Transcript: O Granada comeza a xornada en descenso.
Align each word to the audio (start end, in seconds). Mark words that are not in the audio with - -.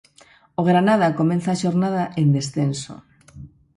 O 0.59 0.61
Granada 0.69 1.15
comeza 1.19 1.49
a 1.51 1.59
xornada 1.63 2.03
en 2.21 2.27
descenso. 2.37 2.95